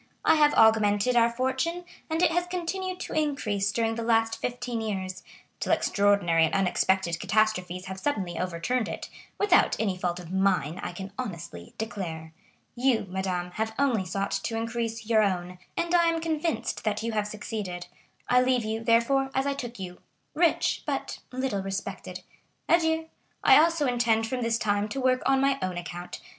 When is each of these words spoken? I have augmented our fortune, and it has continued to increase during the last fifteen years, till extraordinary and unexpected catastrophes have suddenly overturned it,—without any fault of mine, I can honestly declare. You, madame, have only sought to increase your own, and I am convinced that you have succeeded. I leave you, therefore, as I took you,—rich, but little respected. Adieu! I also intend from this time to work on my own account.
I 0.25 0.33
have 0.33 0.55
augmented 0.55 1.15
our 1.15 1.29
fortune, 1.29 1.85
and 2.09 2.23
it 2.23 2.31
has 2.31 2.47
continued 2.47 2.99
to 3.01 3.13
increase 3.13 3.71
during 3.71 3.93
the 3.93 4.01
last 4.01 4.39
fifteen 4.41 4.81
years, 4.81 5.21
till 5.59 5.71
extraordinary 5.71 6.43
and 6.45 6.55
unexpected 6.55 7.19
catastrophes 7.19 7.85
have 7.85 7.99
suddenly 7.99 8.39
overturned 8.39 8.87
it,—without 8.89 9.75
any 9.79 9.95
fault 9.95 10.19
of 10.19 10.31
mine, 10.33 10.79
I 10.81 10.91
can 10.91 11.13
honestly 11.19 11.75
declare. 11.77 12.33
You, 12.73 13.05
madame, 13.09 13.51
have 13.51 13.75
only 13.77 14.03
sought 14.07 14.31
to 14.31 14.57
increase 14.57 15.05
your 15.05 15.21
own, 15.21 15.59
and 15.77 15.93
I 15.93 16.05
am 16.07 16.19
convinced 16.19 16.83
that 16.83 17.03
you 17.03 17.11
have 17.11 17.27
succeeded. 17.27 17.85
I 18.27 18.41
leave 18.41 18.65
you, 18.65 18.83
therefore, 18.83 19.29
as 19.35 19.45
I 19.45 19.53
took 19.53 19.77
you,—rich, 19.77 20.81
but 20.87 21.19
little 21.31 21.61
respected. 21.61 22.21
Adieu! 22.67 23.07
I 23.43 23.59
also 23.59 23.85
intend 23.85 24.25
from 24.25 24.41
this 24.41 24.57
time 24.57 24.89
to 24.89 24.99
work 24.99 25.21
on 25.27 25.39
my 25.39 25.59
own 25.61 25.77
account. 25.77 26.19